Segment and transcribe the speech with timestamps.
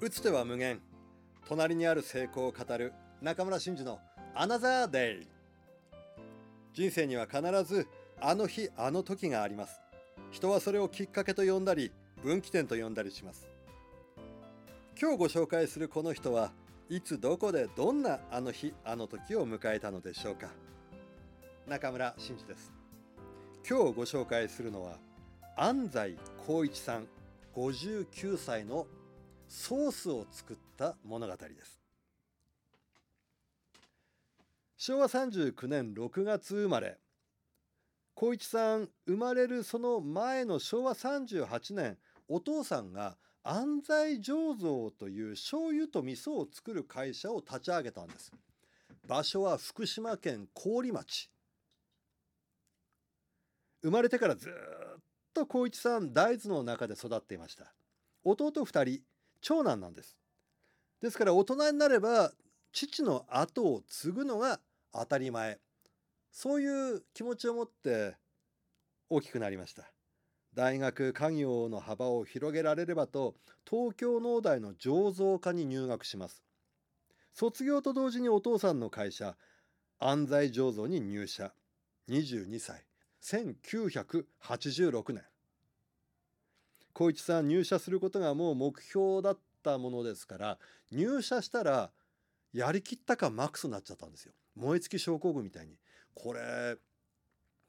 [0.00, 0.80] 打つ手は無限。
[1.48, 2.92] 隣にある成功を語る。
[3.20, 3.98] 中村真嗣の
[4.32, 5.26] アナザーデイ。
[6.72, 7.88] 人生には必ず
[8.20, 9.80] あの日あの時があります。
[10.30, 11.90] 人はそれをきっかけと呼んだり
[12.22, 13.48] 分岐点と呼んだりします。
[15.00, 16.52] 今日ご紹介するこの人は
[16.88, 20.48] いつどこでどんなあの日あの時を迎えたのでしょうか。
[21.66, 22.72] 中村真嗣です。
[23.68, 24.92] 今日ご紹介するのは
[25.56, 27.08] 安西光一さん
[27.56, 28.86] 59歳の
[29.48, 31.80] ソースを作った物語です。
[34.76, 36.98] 昭和39年6月生まれ。
[38.14, 41.96] 光一さん生まれるその前の昭和38年
[42.28, 48.32] お父さんが安西醸造という醤油と味噌を作る会社を立ち上げたんです。
[49.06, 51.30] 場所は福島県郡町。
[53.82, 54.52] 生まれてからずっ
[55.32, 57.72] と光一さん大豆の中で育っていました。
[58.24, 59.02] 弟2人
[59.40, 60.16] 長男なんです。
[61.00, 62.32] ですから大人になれば
[62.72, 64.60] 父の後を継ぐのが
[64.92, 65.58] 当たり前。
[66.30, 68.16] そういう気持ちを持って
[69.08, 69.90] 大きくなりました。
[70.54, 73.34] 大学家業の幅を広げられればと
[73.68, 76.42] 東京農大の醸造科に入学します。
[77.32, 79.36] 卒業と同時にお父さんの会社
[80.00, 81.52] 安西醸造に入社。
[82.08, 82.84] 22歳。
[83.22, 85.24] 1986年。
[86.98, 90.58] 光一さん入社することがもう目標だったものですから
[90.90, 91.92] 入社したら
[92.52, 94.32] やりきったかマックスになっちゃったんですよ。
[94.56, 95.76] 燃え尽き症候群みたいに。
[96.12, 96.76] これ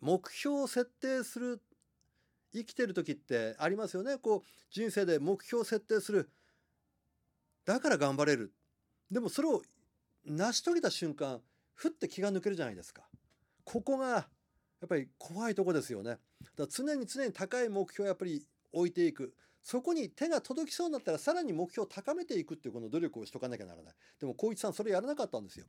[0.00, 1.60] 目標を設定する
[2.54, 4.16] 生きてる時ってありますよね。
[4.16, 6.30] こう人生で目標を設定する。
[7.66, 8.54] だから頑張れる。
[9.10, 9.60] でもそれを
[10.24, 11.42] 成し遂げた瞬間
[11.74, 13.02] ふって気が抜けるじゃないですか。
[13.64, 14.20] ここがや
[14.86, 16.12] っぱり怖いとこですよね。
[16.12, 16.20] だか
[16.60, 19.34] ら常に常に高い目標やっぱり置いていく。
[19.62, 23.94] そこに手が届きそうになったらさらに目標を高めていくっていうこの努力をしとかなきゃならない。
[24.18, 25.66] でも光一さんそれやらなかったんですよ。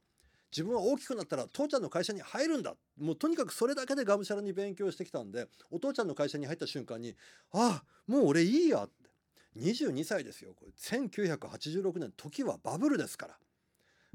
[0.51, 2.75] 自分は大きくなったら父ちゃんの会社に入るんだ。
[3.00, 7.16] もうとにかくそれだけでがむしゃらに勉強してきたんでお父ちゃんの会社に入った瞬間に
[7.51, 9.09] ああもう俺いいやって。
[9.57, 10.53] 22歳ですよ。
[10.56, 10.72] これ。
[10.72, 13.38] 1986年時はバブルですから。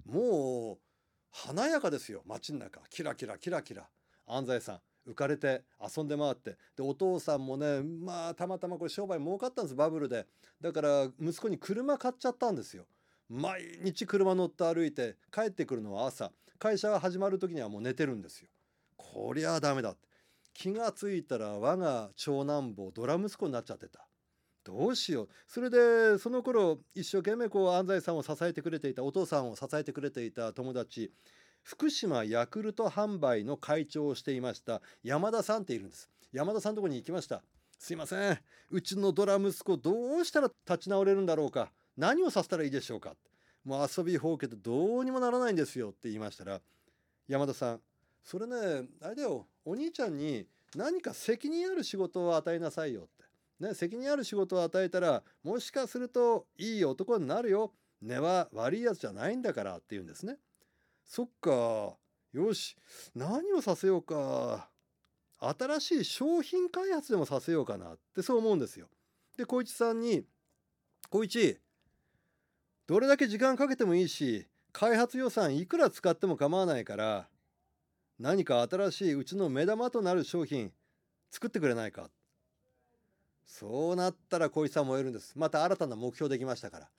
[0.07, 0.79] もう
[1.31, 2.23] 華やかですよ。
[2.27, 2.81] 街の中。
[2.89, 3.89] キラキラキラキラ。
[4.27, 4.81] 安西さん。
[5.09, 6.57] 浮かれて遊んで回って。
[6.77, 10.27] でお父さんもねまあたまたまこれ商売儲かったんですバブルで。
[10.61, 12.87] だから息子に車買っちゃったんですよ。
[13.29, 16.31] 毎日車乗って歩いて帰ってくるのは朝。
[16.59, 18.49] 会社が始まる時にはもう寝てるんですよ。
[18.97, 20.09] こりゃダメだって。
[20.55, 24.07] 気が付いたら我が長男坊ドラ息子になっちゃってた。
[24.63, 25.29] どうしよう。
[25.47, 31.13] それでその頃一生懸命こう安西さんを支えてくれていたお父さんを支えてくれていた友達。
[31.65, 36.11] 福島ヤクルト販売の会長をしていました山田さんっているんです。
[36.31, 37.43] 山田さんのとこに行きました。
[37.79, 38.39] すいません。
[38.71, 41.73] うちのドラ息子どうしたら立ち直れるんだろうか。
[41.97, 43.15] 何をさせたらいいでしょうか。
[43.65, 46.61] もう遊びほうけてどうにもならないんですよって言いましたら
[47.29, 47.81] 山田さん
[48.23, 49.47] それねあれだよ。
[49.65, 50.47] お兄ちゃんに
[50.77, 53.69] 何か責任ある仕事を与えなさいよって。
[53.69, 57.73] ね、責任ある仕事を与えたらもしかするといい男になるよ。
[58.03, 60.37] 根は悪いやつじゃないんだからって言うんですね。
[61.07, 61.97] そっか。
[62.33, 62.77] よし。
[63.15, 64.69] 何をさせようか。
[65.41, 68.89] 新しい商品開発でもさせようかなってそう思うんですよ。
[69.37, 70.25] で小一さんに
[71.11, 71.59] 「小一
[72.87, 77.29] どれだけ時間かけてもいいし開発予算いくら使っても構わないから
[78.19, 80.73] 何か新しいうちの目玉となる商品
[81.31, 82.11] 作ってくれないか」
[83.45, 85.39] そうなったら小一さん燃えるんです。
[85.39, 86.91] また新たな目標できましたから。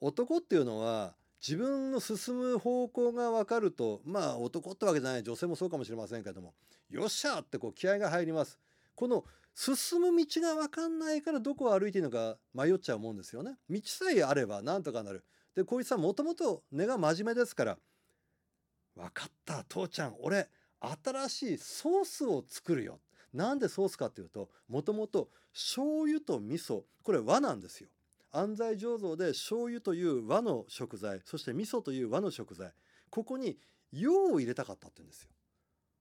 [0.00, 5.22] 男っていうのは自分の進む方向が分かるとまあ男ってわけじゃない。
[5.22, 6.54] 女性もそうかもしれませんけども
[6.90, 8.58] よっしゃってこう気合が入ります。
[8.94, 9.24] この
[9.54, 13.56] 進む道が分かんないからどこを歩いていいのか迷っちゃうもんですよね。
[13.70, 15.24] 道さえあればなんとかなる。
[15.54, 17.78] でこいつはもともと根が真面目ですから
[18.94, 20.48] 分かった父ちゃん俺
[21.02, 23.00] 新しいソースを作るよ。
[23.32, 27.88] なんでソースかっていうともともと醤油と味噌これ和なんですよ。
[28.36, 32.72] 安西醸造で醤油という和の食材そして味噌という和の食材
[33.10, 33.58] ここに
[33.92, 35.30] 洋を入れたかったって言うんですよ。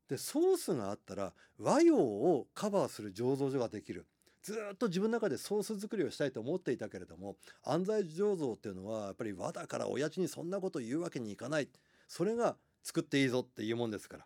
[0.10, 4.06] でソースがあったら和洋をカバーする醸造所ができる。
[4.44, 11.70] ずっと自分の中でソース作りをしたいと思っていたけれども安西醸造っていうのはやっぱり和だから親父にそんなこと言うわけにいかない
[12.08, 14.26] それが作っていいぞっていうもんですから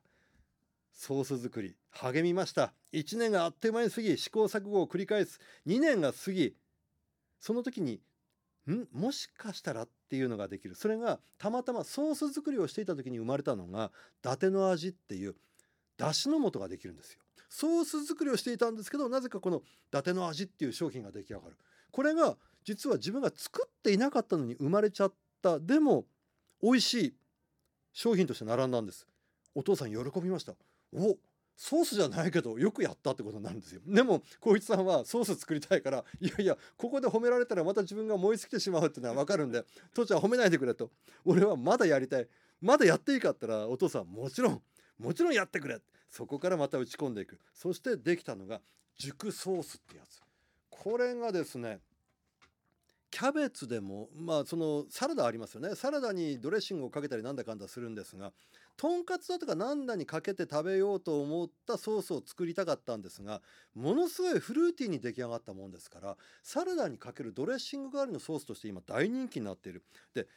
[0.91, 6.53] ソース作り励みました1年があっという間に過ぎ試行錯誤を繰り返す2年が過ぎ
[7.39, 8.01] その時に
[8.68, 8.88] ん？
[8.91, 10.75] もしかしたらっていうのができる。
[10.75, 15.36] それがたまたまソース作りをしていた時に生まれたのが伊達の味っていう
[15.97, 17.19] 出汁の素ができるんですよ。
[17.50, 21.57] ソース作りをしていたんですけどなぜかこの伊達の味っていう商品が出来上がる。
[21.91, 25.59] これが実は自分が作っていなかったのに生まれちゃった。
[25.59, 26.06] でも
[26.62, 27.15] 美味しい
[27.94, 29.07] 商品として並んだんです。
[29.56, 30.53] お父さん喜びました
[30.94, 31.18] お
[31.59, 33.81] ソースじゃないけどよくやったってことになるんですよ。
[33.85, 40.89] でも光一さんはソース作りたいからいやいやここで褒められたらまた自分が燃え尽きてしまうっていうのは分かるんで 父ちゃん褒めないでくれと。
[41.25, 42.29] 俺はまだやりたい。
[42.61, 44.63] まだやっていいかって言ったらお父さんもちろん。
[44.97, 45.81] もちろんやってくれ。
[46.09, 47.38] そこからまた打ち込んでいく。
[47.53, 48.61] そしてできたのが
[48.97, 50.21] 熟ソースってやつ。
[50.69, 51.81] これがですね
[53.11, 55.75] キャベツでもまあそのサラダありますよね。
[55.75, 58.31] サラダにドレッシングをかけたりなんだかんだするんですが
[58.79, 63.41] とんかつだとかなんだにかけて食べようと思ったソースを作りたかったんですが
[63.75, 69.83] ものすごいフルーティーに出来上がったもんですからサラダにかけるドレッシング代わりのソースとして今大人気になっている。
[70.13, 70.27] で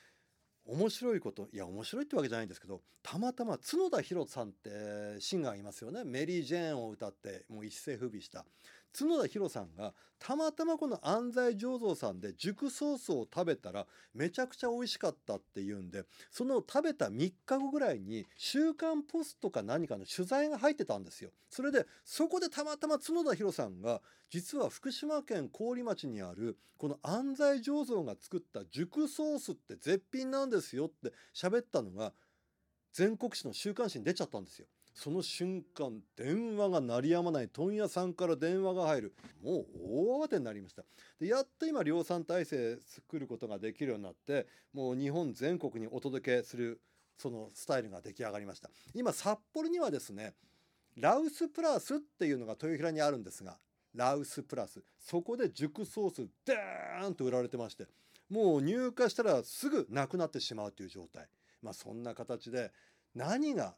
[0.64, 8.44] 面白いこといや面白いってわけじゃないんですけどたまたま角田博さんってシンガーいますよねメリー・ジェーンを歌ってもう一世風靡した
[8.92, 21.32] 角田博さんがたまたまこの安西醸造さんで熟ソースを食べたらめちゃくちゃ美味しかったっていうんでその食べた3日後ぐらいに「週刊ポスト」か何かの取材が入ってたんですよ。
[21.50, 24.00] それでそこでたまたま角田博さんが
[24.30, 32.14] 実は福島県郡町にあるこの安西醸造が作った熟ソースって絶品なんですよって喋ったのが
[32.92, 34.66] 全国紙の週刊誌に出ちゃったんですよ。
[34.94, 39.14] その瞬間電話が鳴りやまない問屋さんから電話が入る。
[39.42, 39.66] もう
[40.20, 40.84] 大慌てになりました。
[41.18, 46.80] でやっと今量産体制作ることができるようになってもう日本全国にお届けする
[47.16, 48.70] そのスタイルが出来上がりました。
[48.94, 50.34] 今札幌にはですね
[50.96, 53.56] ラウスプラスっていうのが豊平にあるんですが
[53.94, 54.82] ラウスプラス。
[54.98, 57.86] そこで熟ソースデーンと売られてまして
[58.28, 61.26] もう入荷したらすぐなくなってしまうという状態。
[61.62, 62.70] まあそんな形で
[63.14, 63.76] 何が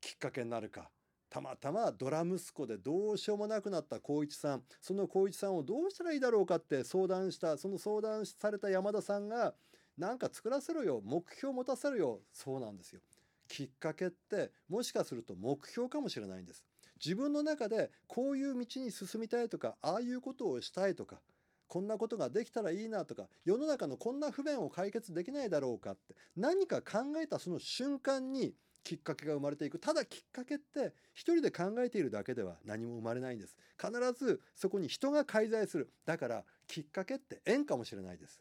[0.00, 0.90] きっかけになるか。
[1.30, 4.62] たまたまドラ息子でどうしようもなくなった光一さん。
[4.80, 9.54] その光一さんをどうしたらいいだろうかって相談したその相談された山田さんが
[9.98, 12.20] 何か作らせろよ目標を持たせるよ。
[12.32, 13.00] そうなんですよ。
[13.48, 16.64] きっかけってもしかすると目標かもしれないんです。
[17.02, 21.20] 自分の中でこういう道に進みたいとかああいうことをしたいとか
[21.68, 28.54] こんなことができたらいいなとか世の中のこんな不便を解決できないだろうかって何か考えたその瞬間に
[28.88, 29.78] きっかけが生まれていく。
[29.78, 33.54] ただきっかけって一人で考えているだけでは何も生まれないんです。
[33.78, 35.92] 必ずそこに人が介在する。
[36.06, 38.40] だからきっかけって縁かもしれないです。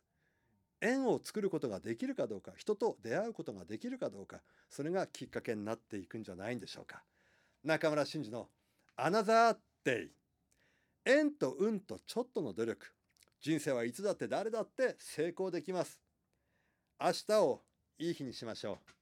[0.79, 7.03] 縁を作ることができるかどうか人と出会うことができるかどうかそれがきっかけになっていくんじゃないんでしょうか。
[7.65, 8.47] 中村真嗣の
[8.95, 10.11] アナザーデイ。
[11.03, 12.96] 縁と運とちょっとの努力。
[13.41, 15.99] 人生はいつだって誰だって成功できます。
[16.99, 17.61] 明日を
[17.99, 18.96] いい日にしましょう。